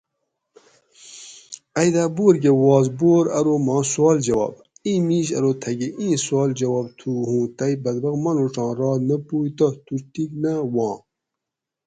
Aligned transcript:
ائ 1.79 1.89
دا 1.95 2.03
بور 2.15 2.33
کہ 2.43 2.51
واست 2.63 2.91
بور 2.99 3.23
ارو 3.37 3.55
ماں 3.65 3.83
سوال 3.93 4.17
جواب؟ 4.27 4.53
ایں 4.85 4.99
میش 5.07 5.27
ارو 5.37 5.51
تھہ 5.61 5.71
کہ 5.79 5.87
ایں 5.99 6.15
سوال 6.25 6.49
جواب 6.59 6.85
تھو 6.99 7.11
ھوں 7.27 7.45
تئ 7.57 7.73
بد 7.83 7.97
بخت 8.03 8.19
مانوڄاں 8.23 8.71
رات 8.79 8.99
نہ 9.07 9.15
پوئ 9.27 9.49
تہ 9.57 9.67
تو 9.85 9.93
ٹیک 10.11 10.31
نہ 10.41 10.51
وواں 10.73 10.95